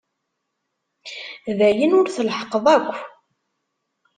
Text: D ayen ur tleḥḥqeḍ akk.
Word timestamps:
D 1.57 1.59
ayen 1.69 1.95
ur 1.99 2.07
tleḥḥqeḍ 2.09 2.65
akk. 2.75 2.91